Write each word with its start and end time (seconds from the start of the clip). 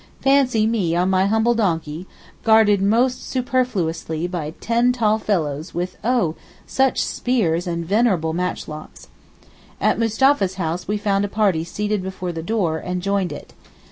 Fancy 0.19 0.65
me 0.65 0.95
on 0.95 1.11
my 1.11 1.27
humble 1.27 1.53
donkey, 1.53 2.07
guarded 2.43 2.81
most 2.81 3.23
superfluously 3.23 4.25
by 4.27 4.55
ten 4.59 4.91
tall 4.91 5.19
fellows, 5.19 5.75
with 5.75 5.95
oh! 6.03 6.33
such 6.65 7.05
spears 7.05 7.67
and 7.67 7.85
venerable 7.85 8.33
matchlocks. 8.33 9.09
At 9.79 9.99
Mustapha's 9.99 10.55
house 10.55 10.87
we 10.87 10.97
found 10.97 11.23
a 11.23 11.27
party 11.27 11.63
seated 11.63 12.01
before 12.01 12.31
the 12.31 12.41
door, 12.41 12.79
and 12.79 13.03
joined 13.03 13.31
it. 13.31 13.53